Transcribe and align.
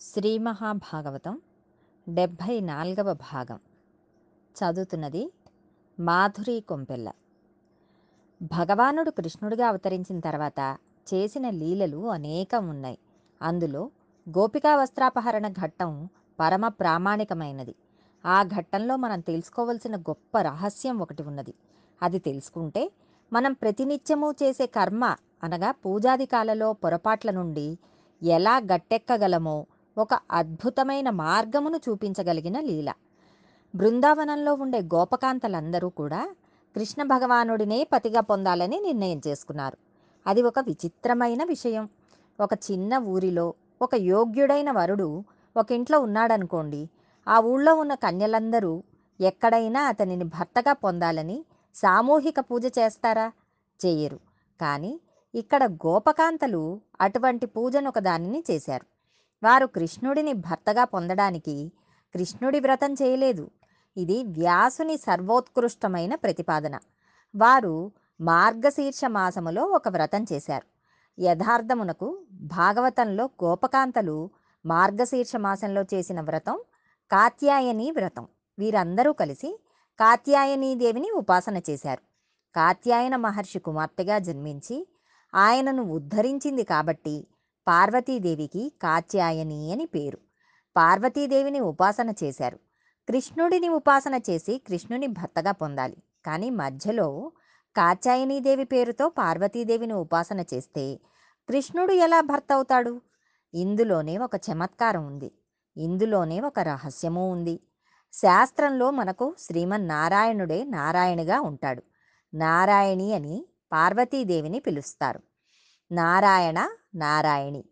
శ్రీ 0.00 0.38
మహాభాగవతం 0.38 1.40
డెబ్భై 2.08 2.60
నాలుగవ 2.60 3.12
భాగం. 3.12 3.60
చదువుతున్నది 4.56 5.32
మాధురి 6.00 6.60
కొంపెల్ల. 6.60 7.12
భగవానుడు 8.42 9.10
కృష్ణుడిగా 9.10 9.68
అవతరించిన 9.68 10.20
తర్వాత 10.20 10.78
చేసిన 11.14 11.50
లీలలు 11.50 12.06
అనేకం 12.10 12.68
ఉన్నాయి. 12.68 12.98
అందులో 13.42 13.90
గోపికా 14.28 14.76
వస్త్రాపహరణ 14.76 15.48
ఘట్టం 15.48 16.08
పరమ 16.40 16.68
ప్రామాణికమైనది. 16.68 17.74
ఆ 18.26 18.42
ఘట్టంలో 18.42 18.96
మనం 18.96 19.20
తెలుసుకోవలసిన 19.20 19.96
గొప్ప 19.96 20.40
రహస్యం 20.40 20.98
ఒకటి 20.98 21.22
ఉన్నది. 21.22 21.54
అది 22.02 22.18
తెలుసుకుంటే 22.18 22.92
మనం 23.32 23.52
ప్రతినిత్యము 23.52 24.34
చేసే 24.42 24.66
కర్మ 24.66 25.16
అనగా 25.42 25.70
పూజాదికాలలో 25.70 26.72
పొరపాట్ల 26.72 27.30
నుండి 27.30 27.78
ఎలా 28.22 28.58
గట్టెక్కగలమో 28.58 29.66
ఒక 29.98 30.14
అద్భుతమైన 30.30 31.10
మార్గమును 31.10 31.76
చూపించగలిగిన 31.76 32.60
లీల. 32.60 32.92
బృందావనంలో 33.74 34.54
ఉండే 34.54 34.80
గోపకాంతలందరూ 34.82 35.88
కూడా 35.88 36.28
కృష్ణ 36.76 37.02
భగవానుడినే 37.02 37.84
పతిగా 37.92 38.20
పొందాలని 38.20 38.80
నిర్ణయం 38.80 39.20
చేసుకున్నారు. 39.26 39.76
అది 40.26 40.42
ఒక 40.42 40.58
విచిత్రమైన 40.58 41.44
విషయం. 41.44 41.88
ఒక 42.40 42.50
చిన్న 42.70 42.98
ఊరిలో 42.98 43.54
ఒక 43.82 43.94
యోగ్యుడైన 43.94 44.70
వరుడు 44.70 45.24
ఒక 45.56 45.72
ఇంట్లో 45.72 46.00
ఉన్నాడనుకోండి 46.00 46.88
ఆ 47.28 47.40
ఊళ్ళో 47.40 47.74
ఉన్న 47.74 47.94
కన్యలందరూ 47.94 48.82
ఎక్కడైనా 49.20 49.80
అతనిని 49.84 50.24
భర్తగా 50.24 50.72
పొందాలని 50.72 51.44
సామూహిక 51.74 52.40
పూజ 52.40 52.72
చేస్తారా? 52.78 53.32
చేయరు. 53.80 54.18
కానీ 54.60 55.00
ఇక్కడ 55.34 55.64
గోపకాంతలు 55.64 56.80
అటువంటి 57.00 57.46
పూజను 57.46 57.88
ఒక 57.88 57.98
దానిని 57.98 58.44
చేశారు. 58.50 58.97
వారు 59.42 59.66
కృష్ణుడిని 59.66 60.32
భర్తగా 60.32 60.84
పొందడానికి 60.84 61.72
కృష్ణుడి 62.14 62.60
వ్రతం 62.60 62.92
చేయలేదు. 62.92 63.50
ఇది 63.96 64.24
వ్యాసుని 64.24 64.96
సర్వోత్కృష్టమైన 64.96 66.14
ప్రతిపాదన. 66.14 66.78
వారు 67.36 67.92
మార్గశీర్ష 68.20 69.00
మాసములో 69.06 69.64
ఒక 69.64 69.88
వ్రతం 69.88 70.26
చేశారు. 70.32 70.66
యథార్థమునకు 71.20 72.18
భాగవతంలో 72.32 73.30
గోపకాంతలు 73.44 74.30
మార్గశీర్ష 74.66 75.36
మాసంలో 75.36 75.82
చేసిన 75.82 76.20
వ్రతం 76.20 76.60
కాత్యాయని 77.10 77.90
వ్రతం. 77.90 78.28
వీరందరూ 78.58 79.12
కలిసి 79.12 79.60
కాత్యాయనీ 80.00 80.74
దేవిని 80.74 81.10
ఉపాసన 81.10 81.56
చేశారు. 81.70 82.02
కాత్యాయన 82.56 83.16
మహర్షి 83.16 83.58
కుమార్తెగా 83.58 84.18
జన్మించి 84.18 84.88
ఆయనను 85.34 85.82
ఉద్ధరించింది 85.82 86.62
కాబట్టి 86.62 87.26
పార్వతీదేవికి 87.68 88.72
కాత్యాయని 88.82 89.72
అని 89.72 89.86
పేరు. 89.86 90.18
పార్వతీదేవిని 90.76 91.60
ఉపాసన 91.60 92.12
చేశారు. 92.24 92.56
కృష్ణుడిని 93.08 93.68
ఉపాసన 93.68 94.20
చేసి 94.30 94.58
కృష్ణుని 94.58 95.06
భర్తగా 95.06 95.52
పొందాలి. 95.52 95.96
కానీ 96.26 96.50
మధ్యలో 96.50 97.32
కాత్యాయనీదేవి 97.76 98.64
పేరుతో 98.64 99.08
పార్వతీదేవిని 99.08 99.92
ఉపాసన 99.92 100.40
చేస్తే 100.40 101.00
కృష్ణుడు 101.48 101.92
ఎలా 101.92 102.20
భర్త 102.20 102.52
అవుతాడు 102.52 103.00
ఇందులోనే 103.54 104.18
ఒక 104.18 104.30
చమత్కారం 104.36 105.06
ఉంది. 105.06 105.32
ఇందులోనే 105.76 106.40
ఒక 106.40 106.60
రహస్యము 106.60 107.32
ఉంది. 107.32 107.60
శాస్త్రంలో 108.12 108.90
మనకు 108.90 109.34
శ్రీమన్నారాయణుడే 109.38 110.64
నారాయణగా 110.64 111.40
ఉంటాడు. 111.40 111.82
నారాయణి 112.34 113.14
అని 113.14 113.46
పార్వతీదేవిని 113.72 114.60
పిలుస్తారు. 114.60 115.20
నారాయణ 115.92 116.68
నారాయణి. 116.94 117.64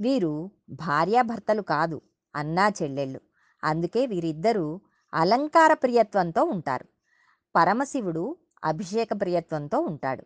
వీరు 0.00 0.50
భార్యాభర్తలు 0.70 1.62
కాదు 1.62 2.00
అన్నా 2.36 2.68
చెల్లెళ్ళు. 2.68 3.20
అందుకే 3.64 4.06
వీరిద్దరూ 4.06 4.80
అలంకార 5.14 5.72
ప్రియత్వంతో 5.72 6.44
ఉంటారు. 6.44 6.84
పరమశివుడు 7.56 8.36
అభిషేక 8.64 9.08
ప్రియత్వంతో 9.20 9.80
ఉంటాడు. 9.80 10.22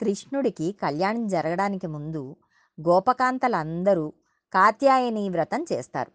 కృష్ణుడికి 0.00 0.72
కళ్యాణం 0.72 1.26
జరగడానికి 1.26 1.86
ముందు 1.86 2.36
గోపకాంతలందరూ 2.80 4.12
కాత్యాయని 4.52 5.28
వ్రతం 5.28 5.66
చేస్తారు. 5.72 6.10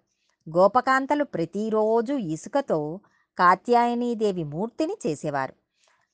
గోపకాంతలు 0.49 1.23
ప్రతిరోజు 1.23 2.13
ఇసుకతో 2.13 2.99
కాత్యాయనీదేవి 3.37 4.43
మూర్తిని 4.43 4.97
చేసేవారు. 5.07 5.53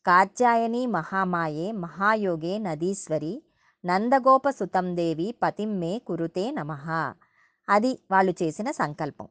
కాత్యాయని 0.05 0.87
మహామాయే 0.87 1.71
మహాయోగే 1.71 2.57
నదీశ్వరి 2.57 3.43
నందగోప 3.85 4.49
సుతం 4.49 4.95
దేవి 4.95 5.35
పతిమ్మే 5.43 5.99
కురుతే 5.99 6.51
నమ. 6.51 6.71
అది 7.69 7.99
వాళ్ళు 8.11 8.33
చేసిన 8.43 8.71
సంకల్పం. 8.71 9.27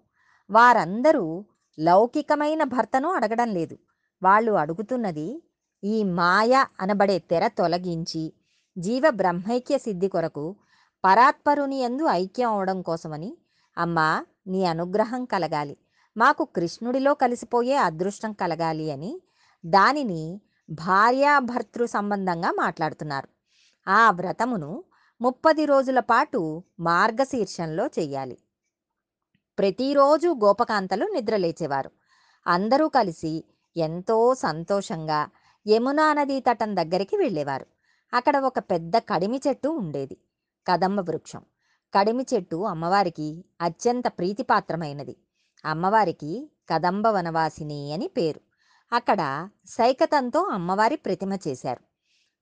వారందరూ 0.50 1.44
లౌకికమైన 1.78 2.62
భర్తను 2.62 3.08
అడగడం 3.12 3.54
లేదు. 3.54 3.78
వాళ్ళు 4.22 4.52
అడుగుతున్నది 4.52 5.42
ఈ 5.84 6.04
మాయ 6.04 6.64
అనబడే 6.80 7.18
తెర 7.18 7.48
తొలగించి 7.48 8.32
జీవ 8.78 9.02
బ్రహ్మైక్య 9.10 9.78
సిద్ధి 9.78 10.08
కొరకు 10.08 10.56
పరాత్పరుని 11.04 11.78
ఎందు 11.78 12.04
ఐక్యం 12.04 12.50
అవడం 12.50 12.82
కోసమని 12.82 13.38
అమ్మా 13.78 14.26
నీ 14.46 14.64
అనుగ్రహం 14.64 15.24
కలగాలి. 15.24 15.76
మాకు 16.16 16.44
కృష్ణుడిలో 16.44 17.14
కలిసిపోయే 17.14 17.76
అదృష్టం 17.76 18.32
కలగాలి 18.32 18.90
అని 18.90 19.22
దానిని 19.66 20.40
భార్యాభర్తృ 20.70 21.86
సంబంధంగా 21.86 22.50
మాట్లాడుతున్నారు. 22.50 23.28
ఆ 23.88 24.10
వ్రతమును 24.10 24.84
ముప్పది 25.20 25.64
రోజుల 25.66 26.00
పాటు 26.00 26.62
మార్గశీర్షంలో 26.80 27.86
చెయ్యాలి. 27.86 28.38
ప్రతిరోజు 29.58 30.28
గోపకాంతలు 30.28 31.06
నిద్రలేచేవారు. 31.06 31.90
అందరూ 32.46 32.88
కలిసి 32.88 33.44
ఎంతో 33.76 34.34
సంతోషంగా 34.34 35.28
యమునా 35.68 36.12
నదీ 36.12 36.40
తటం 36.40 36.76
దగ్గరికి 36.76 37.16
వెళ్ళేవారు. 37.16 37.66
అక్కడ 38.14 38.36
ఒక 38.36 38.58
పెద్ద 38.58 38.96
కడిమి 38.96 39.40
చెట్టు 39.48 39.68
ఉండేది. 39.68 40.16
కదంబ 40.68 41.00
వృక్షం. 41.00 41.42
కడిమి 41.94 42.26
చెట్టు 42.34 42.56
అమ్మవారికి 42.56 43.44
అత్యంత 43.60 44.06
ప్రీతిపాత్రమైనది. 44.08 45.16
అమ్మవారికి 45.64 46.50
కదంబ 46.70 47.06
వనవాసిని 47.06 47.92
అని 47.92 48.08
పేరు. 48.08 48.40
అక్కడ 48.92 49.48
సైకతంతో 49.66 50.42
అమ్మవారి 50.42 50.96
ప్రతిమ 50.96 51.38
చేశారు. 51.48 51.85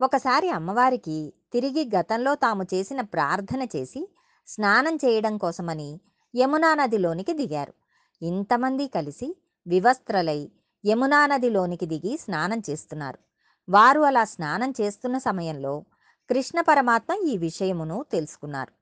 ఒకసారి 0.00 0.50
అమ్మవారికి 0.50 1.32
తిరిగి 1.53 1.91
గతంలో 1.97 2.34
తాము 2.34 2.65
చేసిన 2.75 3.00
ప్రార్థన 3.00 3.62
చేసి 3.77 4.09
స్నానం 4.47 4.97
చేయడం 4.97 5.37
కోసమని 5.37 6.00
యమునా 6.37 6.75
నదిలోనికి 6.75 7.32
దిగారు. 7.32 7.75
ఇంతమంది 8.22 8.88
కలిసి 8.88 9.37
వివస్త్రలై 9.66 10.50
యమునా 10.87 11.27
నదిలోనికి 11.27 11.87
దిగి 11.87 12.16
స్నానం 12.16 12.62
చేస్తున్నారు. 12.71 13.19
వారు 13.69 14.00
అలా 14.00 14.25
స్నానం 14.25 14.75
చేస్తున్న 14.81 15.19
సమయంలో 15.19 15.84
కృష్ణ 16.31 16.60
పరమాత్మ 16.60 17.12
ఈ 17.27 17.37
విషయమును 17.37 18.04
తెలుసుకున్నారు. 18.12 18.72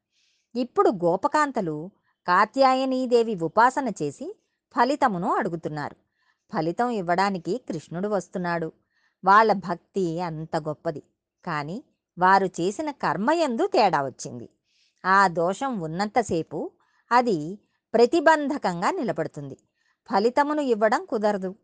ఇప్పుడు 0.54 0.90
గోపకాంతలు 0.90 1.90
కాత్యాయనీదేవి 2.26 3.34
ఉపాసన 3.42 3.88
చేసి 3.88 4.36
ఫలితమును 4.76 5.34
అడుగుతున్నారు. 5.34 5.96
ఫలితం 6.52 6.90
ఇవ్వడానికి 6.90 7.60
కృష్ణుడు 7.68 8.08
వస్తున్నాడు. 8.08 8.72
వాళ్ళ 9.24 9.52
భక్తి 9.52 10.20
అంత 10.20 10.56
గొప్పది. 10.56 11.02
కానీ 11.44 11.84
వారు 12.18 12.46
చేసిన 12.46 12.90
కర్మయందు 12.90 13.66
తేడా 13.66 14.04
వచ్చింది. 14.04 14.48
ఆ 15.04 15.28
దోషం 15.28 15.80
ఉన్నంతసేపు 15.80 16.70
అది 17.12 17.58
ప్రతిబంధకంగా 17.94 18.90
నిలబడుతుంది. 18.90 19.56
ఫలితమును 20.10 20.60
ఇవ్వడం 20.60 21.04
కుదరదు. 21.04 21.54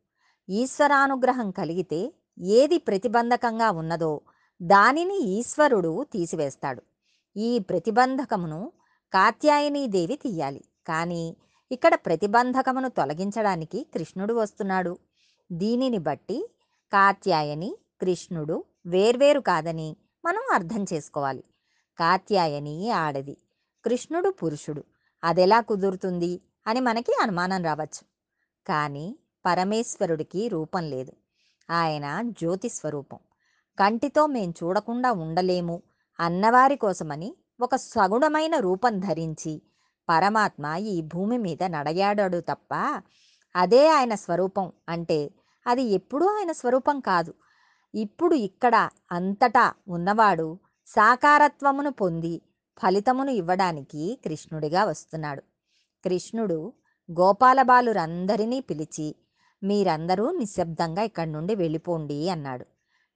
ఈశ్వరానుగ్రహం 0.49 1.51
కలిగితే 1.51 2.13
ఏది 2.39 2.79
ప్రతిబంధకంగా 2.79 3.71
ఉన్నదో 3.71 4.21
దానిని 4.63 5.19
ఈశ్వరుడు 5.19 6.07
తీసివేస్తాడు. 6.13 6.83
ఈ 7.37 7.59
ప్రతిబంధకమును 7.59 8.73
కాత్యాయనీదేవి 9.13 10.17
తీయాలి. 10.17 10.65
కానీ 10.89 11.37
ఇక్కడ 11.71 11.95
ప్రతిబంధకమును 11.95 12.89
తొలగించడానికి 12.89 13.87
కృష్ణుడు 13.95 14.35
వస్తున్నాడు. 14.35 14.99
దీనిని 15.53 15.99
బట్టి 15.99 16.51
కాత్యాయని 16.93 17.77
కృష్ణుడు 18.01 18.65
వేర్వేరు 18.87 19.41
కాదని 19.41 19.97
మనం 20.25 20.43
అర్థం 20.53 20.87
చేసుకోవాలి. 20.93 21.45
కాత్యాయని 21.99 22.91
ఆడది? 22.91 23.37
కృష్ణుడు 23.85 24.31
పురుషుడు. 24.31 24.85
అదెలా 25.25 25.61
కుదురుతుంది? 25.61 26.41
అని 26.67 26.81
మనకి 26.81 27.13
అనుమానం 27.23 27.65
రావచ్చు. 27.65 28.05
కానీ 28.67 29.19
పరమేశ్వరుడికి 29.47 30.49
రూపం 30.49 30.85
లేదు. 30.91 31.13
ఆయన 31.71 32.23
జ్యోతి 32.25 32.69
స్వరూపం. 32.69 33.19
కంటితో 33.79 34.27
మేం 34.27 34.55
చూడకుండా 34.65 35.13
ఉండలేము 35.13 35.83
అన్నవారి 36.21 36.77
కోసమని 36.77 37.37
ఒక 37.61 37.77
సగుణమైన 37.77 38.59
రూపం 38.59 38.99
ధరించి 38.99 39.63
పరమాత్మ 40.09 40.67
ఈ 40.67 41.03
భూమి 41.03 41.39
మీద 41.39 41.63
నడయాడాడు 41.63 42.39
తప్ప 42.39 43.03
అదే 43.57 43.89
ఆయన 43.89 44.15
స్వరూపం 44.15 44.73
అంటే 44.89 45.31
అది 45.69 45.85
ఎప్పుడూ 45.99 46.27
ఆయన 46.37 46.53
స్వరూపం 46.53 46.97
కాదు. 47.01 47.33
ఇప్పుడు 47.95 48.35
ఇక్కడ 48.49 48.75
అంతటా 49.13 49.67
ఉన్నవాడు 49.89 50.49
సాకారత్వమును 50.95 51.91
పొంది 51.91 52.35
ఫలితమును 52.81 53.33
ఇవ్వడానికి 53.41 54.03
కృష్ణుడిగా 54.25 54.83
వస్తున్నాడు. 54.85 55.43
కృష్ణుడు 56.05 56.59
గోపాలబాలురందరినీ 57.09 58.59
పిలిచి 58.61 59.09
మీరందరూ 59.63 60.25
నిశ్శబ్దంగా 60.31 61.03
ఇక్కడి 61.03 61.31
నుండి 61.33 61.55
వెళ్ళిపోండి 61.55 62.19
అన్నాడు. 62.31 62.67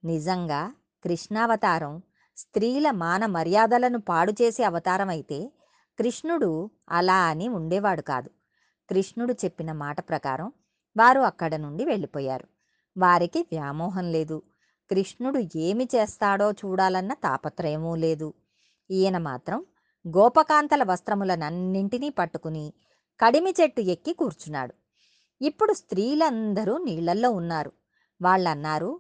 నిజంగా 0.03 0.63
కృష్ణావతారం 1.05 1.95
స్త్రీల 2.39 2.87
మాన 3.03 3.23
మర్యాదలను 3.37 3.99
పాడు 4.01 4.33
చేసే 4.41 4.63
అవతారం 4.65 5.09
అయితే 5.09 5.39
కృష్ణుడు 5.99 6.51
అలా 6.91 7.19
అని 7.31 7.47
ఉండేవాడు 7.59 8.03
కాదు. 8.03 8.31
కృష్ణుడు 8.89 9.33
చెప్పిన 9.43 9.71
మాట 9.83 9.99
ప్రకారం 10.09 10.49
వారు 10.97 11.21
అక్కడ 11.21 11.57
నుండి 11.57 11.85
వెళ్ళిపోయారు. 11.85 12.47
వారికి 12.97 13.41
వ్యామోహం 13.53 14.13
లేదు. 14.13 14.43
కృష్ణుడు 14.91 15.41
ఏమి 15.57 15.89
చేస్తాడో 15.95 16.53
చూడాలన్న 16.53 17.15
తాపత్రయమూ 17.15 17.97
లేదు. 17.97 18.29
ఈయన 18.91 19.19
మాత్రం 19.19 19.65
గోపకాంతల 20.05 20.83
వస్త్రములనన్నింటినీ 20.83 22.11
పట్టుకుని 22.11 22.73
కడిమి 23.21 23.55
చెట్టు 23.61 23.81
ఎక్కి 23.81 24.13
కూర్చున్నాడు. 24.13 24.75
ఇప్పుడు 25.41 25.73
స్త్రీలందరూ 25.73 26.79
నీళ్ళల్లో 26.79 27.31
ఉన్నారు. 27.31 27.73
వాళ్ళన్నారు 28.21 28.91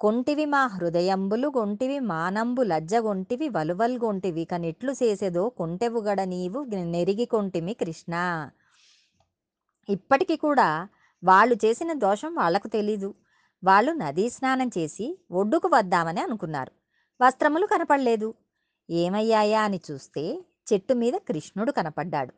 కొంటివి 0.00 0.44
మా 0.44 0.66
హృదయంబులు 0.66 1.48
గొంటివి 1.48 1.98
మానంబు 1.98 2.62
లజ్జగొంటివి 2.62 3.48
వలువల్గొంటివి 3.48 4.44
కనిట్లు 4.44 4.92
చేసేదో 4.92 5.48
కొంటెవుగడ 5.48 6.20
నీవు 6.24 6.60
నెరిగి 6.84 7.26
కొంటిమి 7.26 7.74
కృష్ణ. 7.74 8.14
ఇప్పటికి 9.88 10.36
కూడా 10.36 10.68
వాళ్ళు 11.24 11.54
చేసిన 11.54 11.92
దోషం 11.92 12.34
వాళ్ళకు 12.34 12.68
తెలీదు. 12.68 13.14
వాళ్ళు 13.64 13.92
నదీ 13.92 14.30
స్నానం 14.30 14.68
చేసి 14.68 15.18
ఒడ్డుకు 15.30 15.68
వద్దామని 15.68 16.20
అనుకున్నారు. 16.20 16.72
వస్త్రములు 17.20 17.66
కనపడలేదు. 17.66 18.34
ఏమయ్యాయా 18.90 19.62
అని 19.62 19.80
చూస్తే 19.90 20.44
చెట్టు 20.72 20.94
మీద 20.94 21.12
కృష్ణుడు 21.12 21.72
కనపడ్డాడు. 21.72 22.32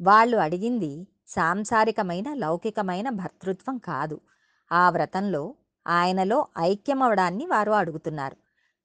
వాళ్ళు 0.00 0.36
అడిగింది 0.36 1.06
సాంసారికమైన 1.28 2.34
లౌకికమైన 2.34 3.08
భర్తృత్వం 3.08 3.78
కాదు. 3.78 4.20
ఆ 4.72 4.90
వ్రతంలో 4.90 5.54
ఆయనలో 5.86 6.46
ఐక్యమవడాన్ని 6.58 7.46
వారు 7.46 7.70
అడుగుతున్నారు. 7.70 8.36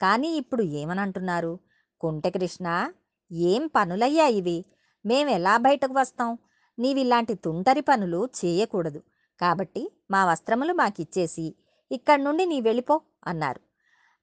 కానీ 0.01 0.27
ఇప్పుడు 0.27 0.63
ఏమనంటున్నారు? 0.63 1.59
కుంటకృష్ణ 2.01 2.91
ఏం 3.31 3.67
పనులయ్యా 3.67 4.27
ఇవి? 4.27 4.65
మేము 5.05 5.29
ఎలా 5.29 5.57
బయటకు 5.57 5.93
వస్తాం? 5.99 6.37
నీవిలాంటి 6.79 7.33
తుంటరి 7.33 7.81
పనులు 7.81 8.29
చేయకూడదు. 8.45 9.03
కాబట్టి 9.39 9.83
మా 10.11 10.25
వస్త్రములు 10.25 10.73
మాకిచ్చేసి 10.73 11.55
ఇక్కడి 11.91 12.23
నుండి 12.23 12.45
నీ 12.45 12.61
వెళ్ళిపో 12.61 13.01
అన్నారు. 13.27 13.61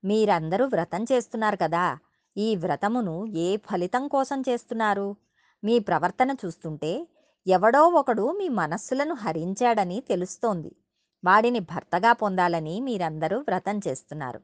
మీరందరూ 0.05 0.67
వ్రతం 0.67 1.05
చేస్తున్నారు 1.13 1.57
కదా 1.57 1.99
ఈ 2.37 2.57
వ్రతమును 2.57 3.27
ఏ 3.27 3.57
ఫలితం 3.57 4.09
కోసం 4.09 4.41
చేస్తున్నారు? 4.41 5.17
మీ 5.65 5.79
ప్రవర్తన 5.79 6.37
చూస్తుంటే 6.45 7.09
ఎవడో 7.47 7.83
ఒకడు 7.89 8.31
మీ 8.31 8.49
మనస్సులను 8.49 9.15
హరించాడని 9.15 10.01
తెలుస్తోంది. 10.01 10.77
వాడిని 11.25 11.61
భర్తగా 11.61 12.13
పొందాలని 12.13 12.81
మీరందరూ 12.81 13.39
వ్రతం 13.39 13.81
చేస్తున్నారు. 13.89 14.41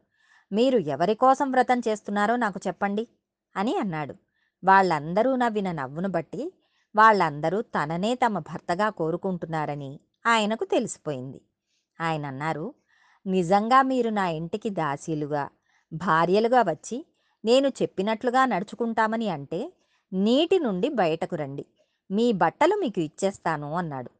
మీరు 0.52 0.78
ఎవరి 0.78 1.14
కోసం 1.14 1.50
వ్రతం 1.50 1.82
చేస్తున్నారో 1.88 2.36
నాకు 2.36 2.60
చెప్పండి 2.66 3.08
అని 3.56 3.76
అన్నాడు. 3.76 4.14
వాళ్ళందరూ 4.64 5.36
నవ్విన 5.36 5.72
నవ్వును 5.72 6.08
బట్టి 6.08 6.42
వాళ్ళందరూ 6.94 7.62
తననే 7.62 8.14
తమ 8.14 8.38
భర్తగా 8.38 8.90
కోరుకుంటున్నారని 8.90 10.00
ఆయనకు 10.26 10.64
తెలిసిపోయింది. 10.64 11.40
ఆయన 12.00 12.26
అన్నారు 12.26 12.74
నిజంగా 13.26 13.82
మీరు 13.82 14.10
నా 14.10 14.28
ఇంటికి 14.28 14.70
దాసీలుగా 14.70 15.48
భార్యలుగా 15.92 16.60
వచ్చి 16.62 17.06
నేను 17.44 17.68
చెప్పినట్లుగా 17.68 18.44
నడుచుకుంటామని 18.44 19.28
అంటే 19.28 19.72
నీటి 20.12 20.58
నుండి 20.58 20.88
బయటకు 20.88 21.36
రండి. 21.36 21.66
మీ 22.10 22.32
బట్టలు 22.32 22.76
మీకు 22.76 23.00
ఇచ్చేస్తాను 23.00 23.72
అన్నాడు. 23.72 24.10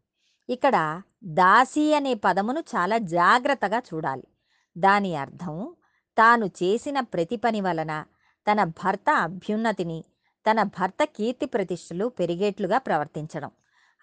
ఇక్కడ 0.49 1.02
దాసి 1.25 1.94
అనే 1.94 2.14
పదమును 2.14 2.61
చాలా 2.61 2.99
జాగ్రత్తగా 2.99 3.79
చూడాలి. 3.79 4.26
దాని 4.79 5.17
అర్థం 5.17 5.75
తాను 6.19 6.46
చేసిన 6.46 7.00
ప్రతి 7.00 7.37
పని 7.37 7.61
వలన 7.61 8.05
తన 8.53 8.64
భర్త 8.64 9.11
అభ్యున్నతిని 9.11 10.05
తన 10.50 10.62
భర్త 10.62 11.05
కీర్తి 11.05 11.46
ప్రతిష్టలు 11.46 12.06
పెరిగేట్లుగా 12.08 12.79
ప్రవర్తించడం. 12.79 13.50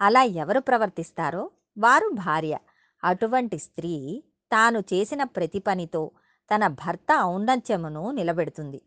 అలా 0.01 0.23
ఎవరు 0.23 0.59
ప్రవర్తిస్తారో 0.59 1.51
వారు 1.77 2.09
భార్య. 2.09 2.57
అటువంటి 3.03 3.57
స్త్రీ 3.57 4.23
తాను 4.51 4.79
చేసిన 4.79 5.23
ప్రతి 5.23 5.59
పనితో 5.59 6.11
తన 6.55 6.67
భర్త 6.67 7.07
ఔన్నత్యమును 7.21 8.11
నిలబెడుతుంది. 8.11 8.81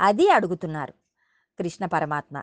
అది 0.00 0.30
అడుగుతున్నారు 0.30 0.92
కృష్ణ 1.58 1.86
పరమాత్మ. 1.86 2.42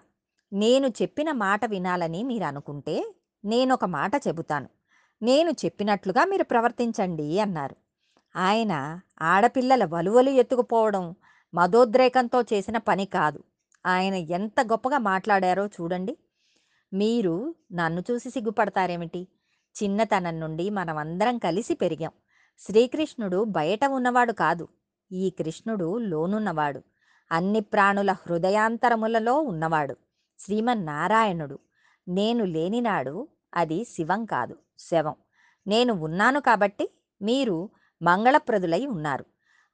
నేను 0.54 0.88
చెప్పిన 0.88 1.32
మాట 1.32 1.66
వినాలని 1.66 2.24
మీరు 2.24 2.44
అనుకుంటే 2.44 3.16
నేనొక 3.46 3.86
మాట 3.86 4.12
చెబుతాను. 4.28 4.70
నేను 5.22 5.52
చెప్పినట్లుగా 5.52 6.26
మీరు 6.26 6.44
ప్రవర్తించండి 6.44 7.40
అన్నారు. 7.40 7.76
ఆయన 8.36 9.00
ఆడపిల్లల 9.22 9.86
వలువలు 9.86 10.30
ఎత్తుకుపోవడం 10.30 11.16
మదోద్రేకంతో 11.54 12.42
చేసిన 12.42 12.78
పని 12.78 13.06
కాదు. 13.06 13.44
ఆయన 13.86 14.14
ఎంత 14.14 14.62
గొప్పగా 14.62 14.98
మాట్లాడారో 14.98 15.68
చూడండి. 15.68 16.18
మీరు 16.94 17.56
నన్ను 17.74 18.04
చూసి 18.12 18.30
సిగ్గుపడతారేమిటి? 18.30 19.28
చిన్నతనం 19.84 20.40
నుండి 20.40 20.70
మనమందరం 20.70 21.38
కలిసి 21.38 21.74
పెరిగాం. 21.74 22.12
శ్రీకృష్ణుడు 22.60 23.44
బయట 23.44 23.86
ఉన్నవాడు 23.86 24.34
కాదు. 24.34 24.68
ఈ 25.12 25.30
కృష్ణుడు 25.30 25.98
లోనున్నవాడు. 25.98 26.82
అన్ని 27.32 27.60
ప్రాణుల 27.60 28.12
హృదయాంతరములలో 28.12 29.40
ఉన్నవాడు. 29.40 29.96
శ్రీమన్నారాయణుడు. 30.40 31.60
నేను 32.08 32.46
లేనినాడు 32.46 33.28
అది 33.56 33.84
శివం 33.84 34.26
కాదు 34.26 34.58
శవం. 34.80 35.16
నేను 35.68 35.94
ఉన్నాను 35.94 36.40
కాబట్టి 36.40 36.90
మీరు 37.22 37.70
మంగళప్రదులై 38.02 38.86
ఉన్నారు. 38.86 39.26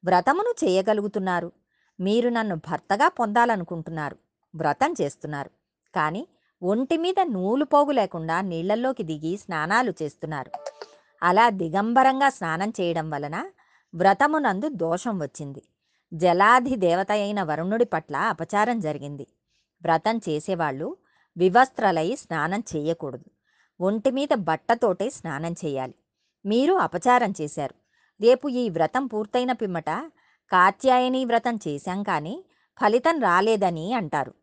వ్రతమును 0.05 0.53
చేయగలుగుతున్నారు. 0.65 1.51
మీరు 1.99 2.29
నన్ను 2.29 2.55
భర్తగా 2.55 3.07
పొందాలనుకుంటున్నారు. 3.07 4.17
వ్రతం 4.55 4.95
చేస్తున్నారు. 5.01 5.49
కానీ 5.95 6.27
ఒంటి 6.62 6.98
మీద 6.98 7.15
నూలు 7.24 7.65
పోగు 7.65 7.92
లేకుండా 7.92 8.42
నీళ్ళల్లోకి 8.42 9.04
దిగి 9.04 9.38
స్నానాలు 9.38 9.94
చేస్తున్నారు. 10.01 10.51
అలా 11.24 11.50
దిగంబరంగా 11.50 12.30
స్నానం 12.30 12.74
చేయడం 12.81 13.09
వలన 13.09 13.50
వ్రతమునందు 13.94 14.69
దోషం 14.69 15.19
వచ్చింది. 15.19 15.63
జలాధి 16.13 16.75
దేవత 16.75 17.12
అయిన 17.12 17.44
వరుణుడి 17.44 17.86
పట్ల 17.86 18.15
అపచారం 18.15 18.80
జరిగింది. 18.80 19.27
వ్రతం 19.81 20.18
చేసేవాళ్ళు 20.30 20.98
వివస్త్రలై 21.38 22.15
స్నానం 22.15 22.63
చేయకూడదు. 22.75 23.25
ఒంటి 23.80 24.12
మీద 24.12 24.30
బట్టతోటే 24.33 25.09
స్నానం 25.09 25.56
చేయాలి. 25.66 25.95
మీరు 26.45 26.73
అపచారం 26.73 27.33
చేశారు. 27.42 27.76
రేపు 28.21 28.47
ఈ 28.47 28.69
వ్రతం 28.69 29.07
పూర్తయిన 29.07 29.52
పిమ్మట 29.52 29.90
కాత్యాయని 30.52 31.26
వ్రతం 31.26 31.59
చేశాం 31.68 32.04
కానీ 32.04 32.45
ఫలితం 32.81 33.19
రాలేదని 33.19 33.94
అంటారు. 33.94 34.33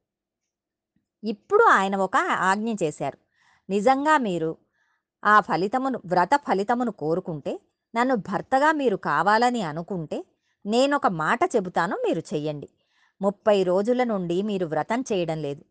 ఇప్పుడు 1.25 1.65
ఆయన 1.65 1.97
ఒక 1.97 2.17
ఆజ్ఞ 2.17 2.73
చేశారు. 2.83 3.19
నిజంగా 3.71 4.19
మీరు 4.19 4.57
ఆ 5.25 5.41
ఫలితమును 5.41 6.01
వ్రత 6.07 6.31
ఫలితమును 6.37 6.93
కోరుకుంటే 6.93 7.61
నన్ను 7.95 8.15
భర్తగా 8.15 8.73
మీరు 8.73 8.97
కావాలని 8.97 9.63
అనుకుంటే 9.63 10.25
నేనొక 10.67 11.07
మాట 11.07 11.41
చెబుతాను 11.57 11.97
మీరు 11.97 12.19
చెయ్యండి. 12.19 12.69
ముప్పై 13.23 13.63
రోజుల 13.63 14.05
నుండి 14.05 14.43
మీరు 14.43 14.67
వ్రతం 14.67 15.05
చేయడం 15.13 15.43
లేదు. 15.43 15.65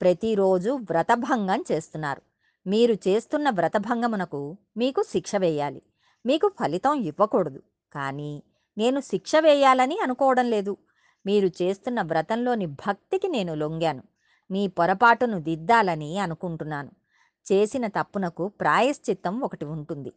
ప్రతిరోజు 0.00 0.70
వ్రతభంగం 0.70 1.64
చేస్తున్నారు. 1.72 2.22
మీరు 2.66 2.92
చేస్తున్న 2.92 3.50
వ్రతభంగమునకు 3.50 4.56
మీకు 4.76 5.02
శిక్ష 5.02 5.36
వేయాలి. 5.36 5.82
మీకు 6.26 6.52
ఫలితం 6.60 6.94
ఇవ్వకూడదు. 6.94 7.62
కానీ 7.92 8.42
నేను 8.78 9.00
శిక్ష 9.00 9.36
వేయాలని 9.36 9.98
అనుకోవడం 10.02 10.50
లేదు. 10.50 10.76
మీరు 11.26 11.48
చేస్తున్న 11.62 12.02
వ్రతంలోని 12.02 12.66
భక్తికి 12.66 13.28
నేను 13.28 13.54
లొంగాను. 13.54 14.02
మీ 14.50 14.66
పొరపాటును 14.66 15.40
దిద్దాలని 15.40 16.18
అనుకుంటున్నాను. 16.18 16.90
చేసిన 17.52 17.86
తప్పునకు 17.86 18.48
ప్రాయశ్చిత్తం 18.48 19.40
ఒకటి 19.40 19.64
ఉంటుంది. 19.64 20.12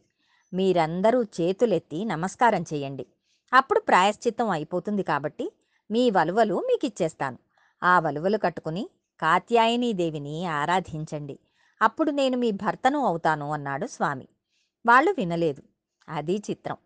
మీరందరూ 0.54 1.22
చేతులెత్తి 1.22 2.04
నమస్కారం 2.04 2.62
చేయండి. 2.62 3.06
అప్పుడు 3.52 3.80
ప్రాయశ్చిత్తం 3.80 4.48
అయిపోతుంది 4.48 5.02
కాబట్టి 5.02 5.52
మీ 5.90 6.10
వలువలు 6.10 6.54
మీకు 6.54 6.86
ఇచ్చేస్తాను 6.86 7.38
ఆ 7.82 8.00
వలువలు 8.00 8.38
కట్టుకుని 8.38 8.90
కాత్యాయనీ 9.20 9.92
దేవిని 9.92 10.46
ఆరాధించండి. 10.46 11.38
అప్పుడు 11.82 12.10
నేను 12.10 12.38
మీ 12.38 12.50
భర్తను 12.50 13.04
అవుతాను 13.04 13.50
అన్నాడు 13.52 13.86
స్వామి. 13.86 14.28
వాళ్ళు 14.86 15.10
వినలేదు. 15.18 15.62
అది 16.08 16.36
చిత్రం. 16.50 16.76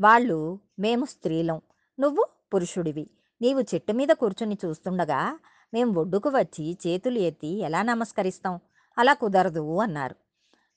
వాళ్ళు 0.00 0.58
మేము 0.78 1.04
స్త్రీలం. 1.04 1.60
నువ్వు 2.00 2.26
పురుషుడివి. 2.54 3.10
నీవు 3.42 3.60
చెట్టు 3.60 3.92
మీద 3.92 4.08
కూర్చుని 4.08 4.58
చూస్తుండగా 4.64 5.38
మేం 5.74 5.94
ఒడ్డుకు 5.94 6.28
వచ్చి 6.28 6.78
చేతులు 6.86 7.18
ఎత్తి 7.18 7.60
ఎలా 7.60 7.82
నమస్కరిస్తాం? 7.82 8.60
అలా 8.98 9.14
కుదరదు 9.14 9.78
అన్నారు. 9.78 10.16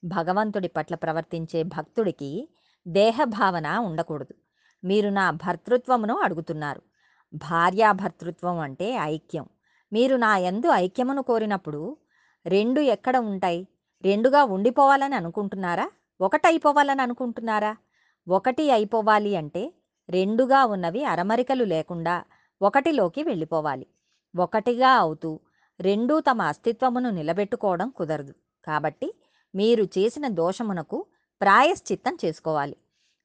భగవంతుడి 0.05 0.67
పట్ల 0.67 0.95
ప్రవర్తించే 0.95 1.63
భక్తుడికి 1.63 2.49
దేహభావన 2.87 3.77
ఉండకూడదు. 3.77 4.33
మీరు 4.83 5.09
నా 5.09 5.31
భర్తృత్వమును 5.31 6.15
అడుగుతున్నారు. 6.17 6.81
భార్యాభర్తృత్వం 7.33 8.59
అంటే 8.59 8.93
ఐక్యం. 8.93 9.45
మీరు 9.93 10.15
నా 10.15 10.37
యందు 10.37 10.67
ఐక్యమును 10.67 11.21
కోరినప్పుడు 11.21 11.97
రెండు 12.45 12.81
ఎక్కడ 12.81 13.17
ఉంటాయి? 13.17 13.67
రెండుగా 14.05 14.43
ఉండిపోవాలని 14.43 15.15
అనుకుంటున్నారా? 15.15 15.91
ఒకటి 16.21 16.47
అయిపోవాలని 16.47 17.01
అనుకుంటున్నారా? 17.01 17.77
ఒకటి 18.27 18.71
అయిపోవాలి 18.71 19.35
అంటే 19.35 19.73
రెండుగా 20.09 20.65
ఉన్నవి 20.65 21.03
అరమరికలు 21.03 21.63
లేకుండా 21.63 22.23
ఒకటిలోకి 22.61 23.23
వెళ్ళిపోవాలి. 23.23 23.87
ఒకటిగా 24.35 24.89
అవుతూ 24.89 25.39
రెండూ 25.79 26.19
తమ 26.19 26.41
అస్తిత్వమును 26.41 27.09
నిలబెట్టుకోవడం 27.09 27.89
కుదరదు. 27.89 28.33
కాబట్టి 28.65 29.13
మీరు 29.55 29.83
చేసిన 29.83 30.27
దోషమునకు 30.27 31.05
ప్రాయశ్చిత్తం 31.41 32.17
చేసుకోవాలి. 32.25 32.77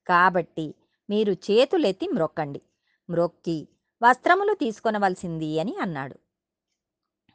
కాబట్టి 0.07 0.75
మీరు 1.11 1.33
చేతులెత్తి 1.33 2.09
మ్రొక్కండి. 2.09 2.63
మ్రొక్కి 3.11 3.69
వస్త్రములు 4.03 4.55
తీసుకొనవలసింది 4.55 5.61
అని 5.61 5.77
అన్నాడు. 5.81 6.17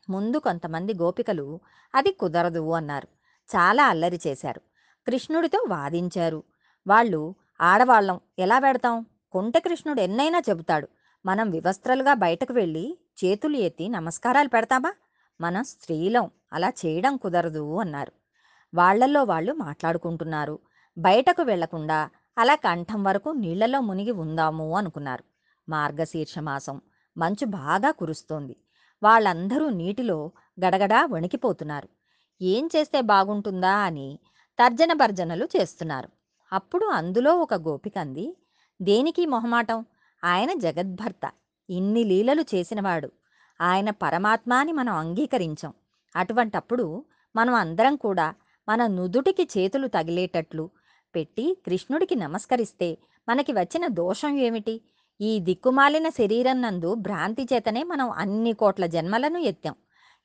ముందు 0.09 0.37
కొంతమంది 0.37 0.93
గోపికలు 0.93 1.59
అది 1.95 2.11
కుదరదు 2.11 2.71
అన్నారు. 2.71 3.07
చాలా 3.49 3.87
అల్లరి 3.87 4.19
చేశారు. 4.27 4.61
కృష్ణుడితో 5.07 5.65
వాదించారు. 5.69 6.43
వాళ్ళు 6.87 7.35
ఆడవాళ్ళం 7.61 8.19
ఎలా 8.39 8.59
పెడతాం? 8.59 9.05
కొంటె 9.31 9.59
కృష్ణుడు 9.59 10.01
ఎన్నైనా 10.01 10.41
చెబుతాడు. 10.49 10.87
మనం 11.25 11.49
వివస్త్రలుగా 11.49 12.13
బయటకు 12.13 12.53
వెళ్ళి 12.53 12.97
చేతులు 13.23 13.57
ఎత్తి 13.57 13.87
నమస్కారాలు 13.87 14.47
పెడతామా? 14.47 14.93
మనం 15.41 15.63
స్త్రీలం 15.63 16.31
అలా 16.53 16.69
చేయడం 16.85 17.17
కుదరదు 17.17 17.77
అన్నారు. 17.77 18.11
వాళ్ళల్లో 18.73 19.23
వాళ్ళు 19.23 19.53
మాట్లాడుకుంటున్నారు. 19.53 20.59
బయటకు 20.97 21.41
వెళ్ళకుండా 21.41 22.09
అలా 22.37 22.55
కంఠం 22.55 23.03
వరకు 23.03 23.29
నీళ్ళలో 23.29 23.81
మునిగి 23.81 24.11
ఉందాము 24.11 24.77
అనుకున్నారు. 24.77 25.23
మార్గశీర్ష 25.69 26.39
మాసం 26.39 26.81
మంచు 27.17 27.45
బాగా 27.45 27.91
కురుస్తోంది. 27.91 28.55
వాళ్ళందరూ 29.03 29.69
నీటిలో 29.69 30.31
గడగడా 30.65 31.05
వణికిపోతున్నారు. 31.05 31.89
ఏం 32.41 32.69
చేస్తే 32.75 33.01
బాగుంటుందా 33.01 33.75
అని 33.79 34.19
తర్జన 34.59 34.93
భర్జనలు 34.93 35.45
చేస్తున్నారు. 35.45 36.09
అప్పుడు 36.51 36.85
అందులో 36.85 37.35
ఒక 37.35 37.53
గోపికంది 37.53 38.37
దేనికి 38.81 39.25
మొహమాటం? 39.25 39.85
ఆయన 40.25 40.53
జగద్భర్త. 40.59 41.31
ఇన్ని 41.69 42.03
లీలలు 42.03 42.41
చేసినవాడు. 42.41 43.11
ఆయన 43.61 43.89
పరమాత్మ 43.89 44.53
అని 44.53 44.71
మనం 44.71 44.93
అంగీకరించాం. 44.93 45.73
అటువంటప్పుడు 46.15 47.05
మనం 47.35 47.53
అందరం 47.53 47.95
కూడా 47.95 48.33
మన 48.69 48.87
నుదుటికి 48.87 49.49
చేతులు 49.57 49.87
తగిలేటట్లు 49.87 50.69
పెట్టి 51.15 51.57
కృష్ణుడికి 51.65 52.15
నమస్కరిస్తే 52.15 52.97
మనకి 53.29 53.51
వచ్చిన 53.51 53.87
దోషం 53.87 54.37
ఏమిటి? 54.37 54.81
ఈ 55.21 55.39
దిక్కుమాలిన 55.39 56.09
శరీరం 56.09 56.61
నందు 56.61 56.93
భ్రాంతి 56.93 57.43
చేతనే 57.43 57.83
మనం 57.83 58.09
అన్ని 58.09 58.53
కోట్ల 58.53 58.85
జన్మలను 58.85 59.37
ఎత్తాం. 59.37 59.75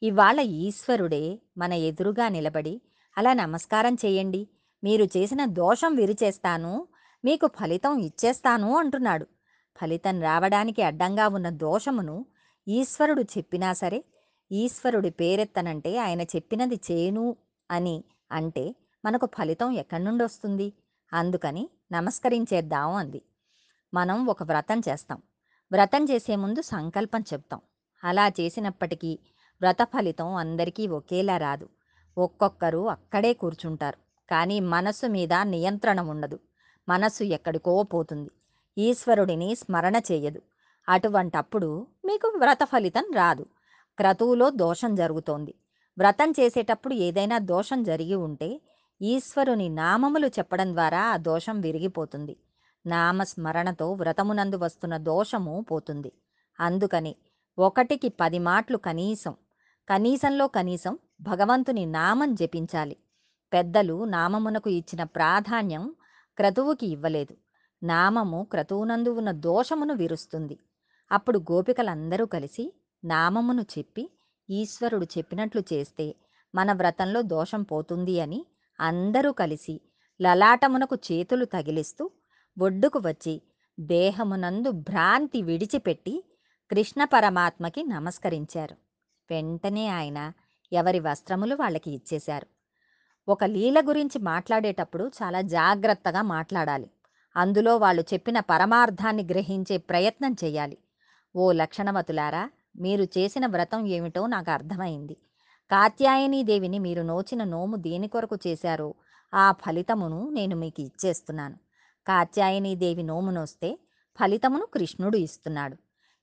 ఇవాళ 0.02 0.40
ఈశ్వరుడే 0.40 1.38
మన 1.58 1.72
ఎదురుగా 1.72 2.28
నిలబడి 2.28 2.80
అలా 3.18 3.32
నమస్కారం 3.32 3.94
చేయండి. 3.94 4.48
మీరు 4.84 5.04
చేసిన 5.04 5.44
దోషం 5.44 5.94
విరిచేస్తాను 5.94 6.88
మీకు 7.24 7.46
ఫలితం 7.46 7.98
ఇచ్చేస్తాను 7.98 8.76
అంటున్నాడు. 8.76 9.26
ఫలితం 9.80 10.20
రావడానికి 10.20 10.82
అడ్డంగా 10.82 11.28
ఉన్న 11.28 11.48
దోషమును 11.48 12.26
ఈశ్వరుడు 12.68 13.22
చెప్పినా 13.22 13.72
సరే 13.72 14.04
ఈశ్వరుడి 14.52 15.10
పేరెత్తనంటే 15.10 15.98
ఆయన 15.98 16.20
చెప్పినది 16.20 16.80
చేను 16.90 17.36
అని 17.70 18.04
అంటే 18.32 18.74
మనకు 19.04 19.26
ఫలితం 19.26 19.70
ఎక్కడి 19.70 20.04
నుండి 20.04 20.24
వస్తుంది? 20.24 20.72
అందుకని 21.12 21.70
నమస్కరించేద్దాం 21.92 22.94
అంది. 22.94 23.22
మనం 23.94 24.26
ఒక 24.26 24.42
వ్రతం 24.42 24.80
చేస్తాం. 24.88 25.22
వ్రతం 25.72 26.04
చేసే 26.04 26.36
ముందు 26.36 26.60
సంకల్పం 26.62 27.20
చెప్తాం. 27.20 27.60
అలా 28.04 28.28
చేసినప్పటికీ 28.28 29.18
వ్రత 29.62 29.82
ఫలితం 29.82 30.34
అందరికీ 30.34 30.86
ఒకేలా 30.86 31.36
రాదు. 31.36 31.68
ఒక్కొక్కరు 32.18 32.88
అక్కడే 32.88 33.32
కూర్చుంటారు. 33.32 33.98
కానీ 34.30 34.60
మనస్సు 34.60 35.06
మీద 35.06 35.32
నియంత్రణ 35.32 36.00
ఉండదు. 36.00 36.38
మనస్సు 36.88 37.24
ఎక్కడికో 37.24 37.82
పోతుంది. 37.82 38.30
ఈశ్వరుడిని 38.78 39.54
స్మరణ 39.54 39.96
చేయదు. 40.12 40.42
అటువంటప్పుడు 40.88 41.86
మీకు 42.04 42.32
వ్రత 42.36 42.58
ఫలితం 42.64 43.06
రాదు. 43.14 43.46
క్రతువులో 43.98 44.50
దోషం 44.50 44.94
జరుగుతోంది. 44.94 45.54
వ్రతం 45.98 46.30
చేసేటప్పుడు 46.30 46.94
ఏదైనా 46.94 47.38
దోషం 47.38 47.82
జరిగి 47.82 48.14
ఉంటే 48.14 48.60
ఈశ్వరుని 49.02 49.68
నామములు 49.68 50.26
చెప్పడం 50.26 50.72
ద్వారా 50.72 51.00
ఆ 51.02 51.16
దోషం 51.16 51.60
విరిగిపోతుంది. 51.60 52.36
నామస్మరణతో 52.86 53.92
వ్రతమునందు 53.92 54.56
వస్తున్న 54.56 54.96
దోషము 54.96 55.66
పోతుంది. 55.70 56.12
అందుకని 56.60 57.16
ఒకటికి 57.58 58.08
పది 58.08 58.38
మాటలు 58.38 58.76
కనీసం 58.76 59.34
కనీసంలో 59.88 60.46
కనీసం 60.48 60.98
భగవంతుని 61.20 61.86
నామం 61.86 62.34
జపించాలి. 62.34 62.96
పెద్దలు 63.52 64.04
నామమునకు 64.04 64.70
ఇచ్చిన 64.70 65.02
ప్రాధాన్యం 65.02 65.94
క్రతువుకి 66.36 66.86
ఇవ్వలేదు. 66.86 67.34
నామము 67.82 68.46
క్రతువునందు 68.50 69.10
ఉన్న 69.10 69.30
దోషమును 69.30 69.94
విరుస్తుంది. 69.94 70.58
అప్పుడు 71.12 71.38
గోపికలందరూ 71.38 72.26
కలిసి 72.26 72.72
నామమును 73.04 73.62
చెప్పి 73.62 74.10
ఈశ్వరుడు 74.50 75.06
చెప్పినట్లు 75.18 75.62
చేస్తే 75.72 76.14
మన 76.54 76.72
వ్రతంలో 76.72 77.22
దోషం 77.22 77.62
పోతుంది 77.62 78.20
అని 78.20 78.46
అందరూ 78.80 79.32
కలిసి 79.32 79.80
లలాటమునకు 80.20 80.94
చేతులు 80.94 81.44
తగిలిస్తూ 81.44 82.10
ఒడ్డుకు 82.58 82.98
వచ్చి 82.98 83.42
దేహమునందు 83.80 84.70
భ్రాంతి 84.70 85.42
విడిచిపెట్టి 85.42 86.24
కృష్ణ 86.70 87.04
పరమాత్మకి 87.04 87.82
నమస్కరించారు. 87.84 88.76
వెంటనే 89.30 89.88
ఆయన 89.88 90.32
ఎవరి 90.72 91.00
వస్త్రములు 91.00 91.54
వాళ్ళకి 91.54 91.90
ఇచ్చేశారు. 91.90 92.46
ఒక 93.28 93.44
లీల 93.44 93.80
గురించి 93.80 94.18
మాట్లాడేటప్పుడు 94.18 95.10
చాలా 95.22 95.40
జాగ్రత్తగా 95.40 96.22
మాట్లాడాలి. 96.22 96.90
అందులో 97.36 97.76
వాళ్ళు 97.76 98.02
చెప్పిన 98.02 98.40
పరమార్థాన్ని 98.40 99.24
గ్రహించే 99.24 99.76
ప్రయత్నం 99.76 100.36
చేయాలి. 100.44 100.78
ఓ 101.36 101.52
లక్షణమతులారా 101.52 102.50
మీరు 102.80 103.04
చేసిన 103.04 103.46
వ్రతం 103.46 103.86
ఏమిటో 103.86 104.26
నాకు 104.26 104.50
అర్థమైంది. 104.50 105.16
కాత్యాయనీదేవిని 105.70 106.78
మీరు 106.78 107.02
నోచిన 107.02 107.44
నోము 107.44 107.76
దేని 107.76 108.08
కొరకు 108.08 108.38
చేశారో 108.46 108.94
ఆ 109.34 109.52
ఫలితమును 109.52 110.28
నేను 110.30 110.56
మీకు 110.56 110.80
ఇచ్చేస్తున్నాను. 110.80 111.56
కాత్యాయనీదేవి 112.06 113.02
నోము 113.02 113.30
నోస్తే 113.30 113.78
ఫలితమును 114.20 114.66
కృష్ణుడు 114.66 115.16
ఇస్తున్నాడు. 115.16 115.76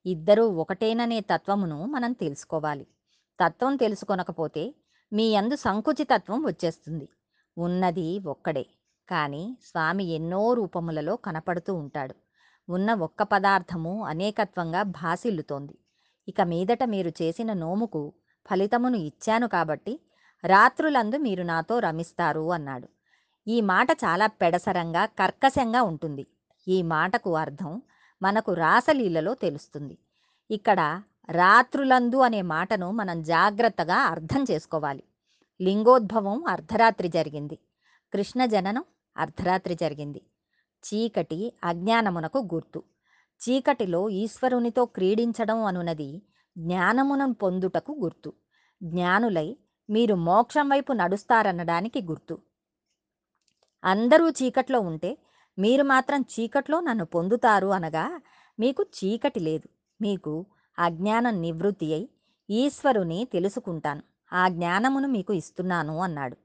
ఇద్దరూ 0.06 0.48
ఒకటేననే 0.48 1.20
తత్వమును 1.20 1.86
మనం 1.86 2.12
తెలుసుకోవాలి. 2.12 2.88
తత్వం 3.46 3.76
తెలుసుకొనకపోతే 3.76 4.76
మీ 5.14 5.36
అందు 5.36 5.56
సంకుచితత్వం 5.56 6.46
వచ్చేస్తుంది. 6.46 7.10
ఉన్నది 7.58 8.20
ఒక్కడే. 8.20 8.66
కానీ 9.10 9.58
స్వామి 9.64 10.06
ఎన్నో 10.06 10.54
రూపములలో 10.54 11.16
కనపడుతూ 11.16 11.74
ఉంటాడు. 11.74 12.16
ఉన్న 12.70 12.94
ఒక్క 12.94 13.24
పదార్థము 13.24 14.04
అనేకత్వంగా 14.04 14.84
భాసిల్లుతోంది. 14.84 15.76
ఇక 16.28 16.42
మీదట 16.42 16.84
మీరు 16.84 17.12
చేసిన 17.22 17.54
నోముకు 17.54 18.14
ఫలితమును 18.50 18.98
ఇచ్చాను 18.98 19.48
కాబట్టి 19.48 20.00
రాత్రులందు 20.44 21.18
మీరు 21.18 21.44
నాతో 21.44 21.80
రమిస్తారు 21.80 22.52
అన్నాడు. 22.52 22.88
ఈ 23.48 23.62
మాట 23.62 23.88
చాలా 23.92 24.28
పెడసరంగా 24.28 25.06
కర్కశంగా 25.06 25.82
ఉంటుంది. 25.82 26.28
ఈ 26.68 26.82
మాటకు 26.82 27.36
అర్థం 27.36 27.82
మనకు 28.22 28.54
రాసలీలలో 28.54 29.34
తెలుస్తుంది. 29.34 29.98
ఇక్కడ 30.52 31.02
రాత్రులందు 31.30 32.18
అనే 32.18 32.42
మాటను 32.42 32.92
మనం 32.92 33.22
జాగ్రత్తగా 33.24 33.96
అర్థం 33.96 34.46
చేసుకోవాలి. 34.52 35.04
లింగోద్భవం 35.62 36.48
అర్ధరాత్రి 36.48 37.08
జరిగింది. 37.08 37.58
కృష్ణ 38.14 38.46
జననం 38.46 38.84
అర్ధరాత్రి 39.18 39.76
జరిగింది. 39.76 40.22
చీకటి 40.84 41.54
అజ్ఞానమునకు 41.64 42.38
గుర్తు. 42.38 42.84
చీకటిలో 43.42 44.10
ఈశ్వరునితో 44.10 44.86
క్రీడించడం 44.86 45.64
అనునది 45.64 46.22
జ్ఞానమునం 46.58 47.32
పొందుటకు 47.32 47.98
గుర్తు. 48.04 48.34
జ్ఞానులై 48.84 49.58
మీరు 49.90 50.16
మోక్షం 50.16 50.70
వైపు 50.70 50.94
నడుస్తారనడానికి 50.94 52.02
గుర్తు. 52.02 52.42
అందరూ 53.84 54.30
చీకట్లో 54.30 54.80
ఉంటే 54.80 55.18
మీరు 55.60 55.84
మాత్రం 55.84 56.22
చీకట్లో 56.22 56.80
నన్ను 56.80 57.06
పొందుతారు 57.06 57.68
అనగా 57.68 58.22
మీకు 58.60 58.84
చీకటి 58.84 59.40
లేదు. 59.40 59.70
మీకు 60.02 60.46
అజ్ఞానం 60.80 61.42
నివృత్తి 61.42 61.94
అయి 61.94 62.10
ఈశ్వరుని 62.50 63.28
తెలుసుకుంటాను. 63.34 64.04
ఆ 64.34 64.48
జ్ఞానమును 64.48 65.08
మీకు 65.08 65.34
ఇస్తున్నాను 65.34 65.98
అన్నాడు. 65.98 66.38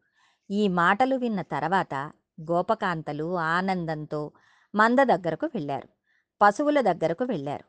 ఈ 0.51 0.69
మాటలు 0.69 1.17
విన్న 1.17 1.43
తర్వాత 1.43 2.13
గోపకాంతలు 2.51 3.37
ఆనందంతో 3.37 4.31
మంద 4.75 4.99
దగ్గరకు 4.99 5.47
వెళ్ళారు. 5.47 5.89
పశువుల 6.43 6.81
దగ్గరకు 6.81 7.25
వెళ్ళారు. 7.25 7.65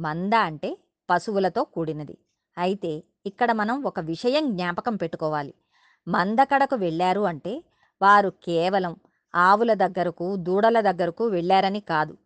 మంద 0.00 0.32
అంటే 0.34 0.78
పశువులతో 1.10 1.64
కూడినది. 1.64 2.18
అయితే 2.58 3.04
ఇక్కడ 3.26 3.52
మనం 3.52 3.82
ఒక 3.82 4.00
విషయం 4.00 4.50
జ్ఞాపకం 4.56 4.96
పెట్టుకోవాలి. 4.96 5.54
మందకడకు 6.08 6.76
వెళ్ళారు 6.76 7.20
అంటే 7.20 7.64
వారు 8.02 8.28
కేవలం 8.28 8.96
ఆవుల 9.34 9.74
దగ్గరకు 9.74 10.36
దూడల 10.36 10.80
దగ్గరకు 10.80 11.26
వెళ్ళారని 11.26 11.80
కాదు. 11.80 12.16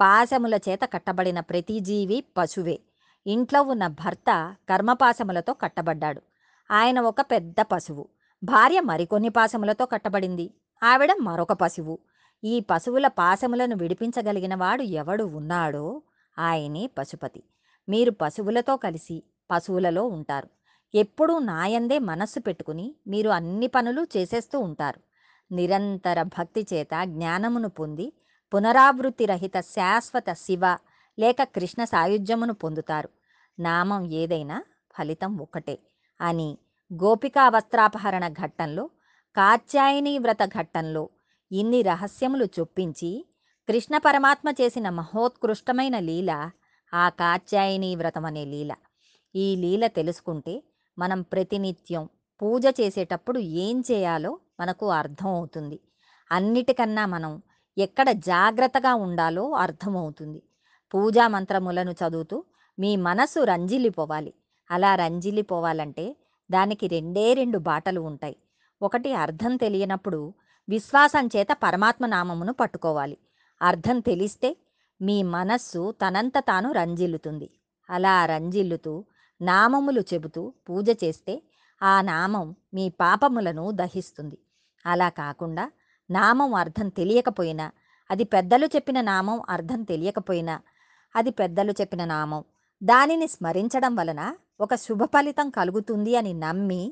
పాశముల 0.00 0.54
చేత 0.54 0.80
కట్టబడిన 0.92 1.40
ప్రతి 1.40 1.80
జీవి 1.80 2.24
పశువే. 2.38 2.80
ఇంట్లో 3.26 3.62
ఉన్న 3.62 3.86
భర్త 3.86 4.56
కర్మపాశములతో 4.68 5.52
కట్టబడ్డాడు. 5.52 6.22
ఆయన 6.70 7.00
ఒక 7.00 7.20
పెద్ద 7.20 7.56
పశువు. 7.60 8.08
భార్య 8.44 8.80
మరికొన్ని 8.80 9.28
పాశములతో 9.28 9.86
కట్టబడింది. 9.86 10.50
ఆవిడ 10.82 11.12
మరొక 11.20 11.52
పశువు. 11.52 11.98
ఈ 12.44 12.60
పశువుల 12.60 13.06
పాశములను 13.08 13.76
విడిపించగలిగిన 13.76 14.54
వాడు 14.54 14.82
ఎవడు 14.82 15.24
ఉన్నాడో 15.24 16.02
ఆయనే 16.38 16.90
పశుపతి. 16.98 17.42
మీరు 17.88 18.10
పశువులతో 18.10 18.76
కలిసి 18.76 19.22
పశువులలో 19.50 20.06
ఉంటారు. 20.06 20.48
ఎప్పుడూ 20.94 21.38
నాయందే 21.38 21.98
మనస్సు 21.98 22.40
పెట్టుకుని 22.40 22.96
మీరు 23.06 23.30
అన్ని 23.30 23.66
పనులు 23.66 24.06
చేసేస్తూ 24.16 24.60
ఉంటారు. 24.60 25.00
నిరంతర 25.52 26.22
భక్తి 26.22 26.66
చేత 26.72 27.04
జ్ఞానమును 27.04 27.68
పొంది 27.68 28.12
పునరావృత్తి 28.54 29.26
రహిత 29.26 29.60
శాశ్వత 29.60 30.32
శివ 30.32 30.64
లేక 31.18 31.42
కృష్ణ 31.42 31.84
సాయుధ్యమును 31.84 32.54
పొందుతారు. 32.54 33.08
నామం 33.58 34.10
ఏదైనా 34.12 34.64
ఫలితం 34.98 35.36
ఒకటే 35.36 35.78
అని 36.20 36.58
గోపికా 36.92 37.48
వస్త్రాపహరణ 37.48 38.28
ఘట్టంలో 38.28 38.90
కాత్యాయని 39.36 40.18
వ్రత 40.18 40.42
ఘట్టంలో 40.58 41.02
ఇన్ని 41.50 41.82
రహస్యములు 41.82 42.44
చొప్పించి 42.56 43.10
కృష్ణ 43.68 43.98
పరమాత్మ 43.98 44.48
చేసిన 44.50 44.88
మహోత్కృష్టమైన 44.88 45.98
లీల 45.98 46.30
ఆ 46.92 47.08
కాత్యాయని 47.08 47.96
వ్రతం 47.96 48.24
అనే 48.24 48.44
లీల. 48.44 48.72
ఈ 49.34 49.56
లీల 49.56 49.86
తెలుసుకుంటే 49.86 50.54
మనం 50.98 51.22
ప్రతినిత్యం 51.22 52.04
పూజ 52.40 52.64
చేసేటప్పుడు 52.80 53.38
ఏం 53.38 53.80
చేయాలో 53.90 54.32
మనకు 54.60 54.90
అర్థం 54.90 55.26
అవుతుంది 55.26 55.78
అన్నిటికన్నా 56.30 57.06
మనం 57.06 57.32
ఎక్కడ 57.76 58.10
జాగ్రత్తగా 58.10 58.94
ఉండాలో 58.94 59.50
అర్థమవుతుంది. 59.64 60.40
పూజా 60.94 61.28
మంత్రములను 61.28 61.92
చదువుతూ 61.92 62.44
మీ 62.78 62.96
మనసు 62.96 63.40
రంజిల్లిపోవాలి. 63.40 64.32
అలా 64.70 64.94
రంజిల్లిపోవాలంటే 64.94 66.16
దానికి 66.50 66.86
రెండే 66.86 67.34
రెండు 67.34 67.58
బాటలు 67.58 68.00
ఉంటాయి. 68.00 68.36
ఒకటి 68.82 69.10
అర్థం 69.14 69.52
తెలియనప్పుడు 69.56 70.20
విశ్వాసం 70.68 71.26
చేత 71.26 71.50
పరమాత్మ 71.62 72.06
నామమును 72.06 72.52
పట్టుకోవాలి. 72.52 73.16
అర్థం 73.60 74.00
తెలిస్తే 74.00 74.50
మీ 75.00 75.16
మనస్సు 75.36 75.82
తనంత 76.02 76.36
తాను 76.38 76.68
రంజిల్లుతుంది. 76.72 77.48
అలా 77.88 78.14
రంజిల్లుతూ 78.26 78.94
నామములు 79.40 80.02
చెబుతూ 80.12 80.42
పూజ 80.68 80.88
చేస్తే 81.04 81.34
ఆ 81.82 81.94
నామం 82.02 82.46
మీ 82.74 82.84
పాపములను 83.00 83.64
దహిస్తుంది. 83.70 84.36
అలా 84.84 85.08
కాకుండా 85.08 85.64
నామం 86.10 86.50
అర్థం 86.54 86.88
తెలియకపోయినా 86.88 87.66
అది 88.10 88.24
పెద్దలు 88.24 88.66
చెప్పిన 88.66 88.98
నామం 89.00 89.38
అర్థం 89.48 89.80
తెలియకపోయినా 89.82 90.54
అది 91.14 91.30
పెద్దలు 91.30 91.72
చెప్పిన 91.80 92.02
నామం 92.04 92.42
దానిని 92.82 93.26
స్మరించడం 93.28 93.92
వలన 93.96 94.22
ఒక 94.60 94.74
శుభ 94.74 95.02
ఫలితం 95.04 95.50
కలుగుతుంది 95.50 96.12
అని 96.16 96.32
నమ్మి 96.34 96.82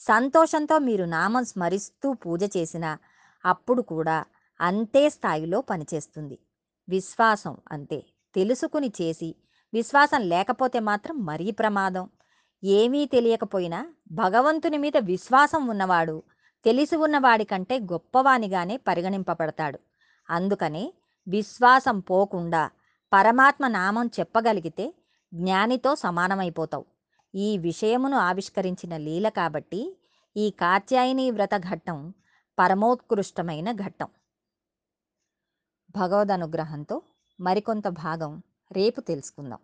సంతోషంతో 0.00 0.78
మీరు 0.78 1.04
నామం 1.04 1.44
స్మరిస్తూ 1.44 2.12
పూజ 2.12 2.56
చేసినా 2.56 2.98
అప్పుడు 3.44 3.82
కూడా 3.82 4.24
అంతే 4.60 5.08
స్థాయిలో 5.08 5.60
పనిచేస్తుంది. 5.60 6.38
విశ్వాసం 6.88 7.56
అంతే. 7.72 7.98
తెలుసుకుని 8.34 8.92
చేసి 9.00 9.34
విశ్వాసం 9.74 10.20
లేకపోతే 10.22 10.80
మాత్రం 10.80 11.24
మరీ 11.24 11.50
ప్రమాదం. 11.50 12.08
ఏమీ 12.64 13.06
తెలియకపోయినా 13.06 13.80
భగవంతుని 14.12 14.78
మీద 14.78 14.96
విశ్వాసం 14.96 15.66
ఉన్నవాడు 15.66 16.22
తెలిసి 16.64 16.96
ఉన్నవాడి 16.96 17.44
కంటే 17.44 17.78
గొప్పవానిగానే 17.78 18.76
పరిగణింపబడతాడు. 18.76 19.78
అందుకనే 20.30 20.94
విశ్వాసం 21.28 22.00
పోకుండా 22.00 22.70
పరమాత్మ 23.12 23.66
నామం 23.68 24.10
చెప్పగలిగితే 24.20 24.94
జ్ఞానితో 25.34 25.94
సమానమైపోతావు. 25.94 26.84
ఈ 27.38 27.58
విషయమును 27.58 28.16
ఆవిష్కరించిన 28.16 28.96
లీల 28.96 29.28
కాబట్టి 29.28 29.80
ఈ 30.36 30.50
కాత్యాయని 30.50 31.30
వ్రత 31.30 31.54
ఘట్టం 31.56 31.98
పరమోత్కృష్టమైన 32.58 33.72
ఘట్టం. 33.72 34.08
భగవద్ 35.96 36.32
అనుగ్రహంతో 36.32 36.96
మరికొంత 37.40 37.88
భాగం 37.88 38.32
రేపు 38.72 39.00
తెలుసుకుందాం. 39.00 39.60